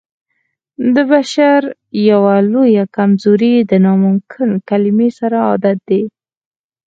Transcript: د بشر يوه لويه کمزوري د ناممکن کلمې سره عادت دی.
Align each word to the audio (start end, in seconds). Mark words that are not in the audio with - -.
د 0.95 0.97
بشر 1.11 1.59
يوه 2.09 2.35
لويه 2.51 2.83
کمزوري 2.95 3.55
د 3.71 3.71
ناممکن 3.85 4.49
کلمې 4.69 5.09
سره 5.19 5.37
عادت 5.49 5.77
دی. 5.89 6.03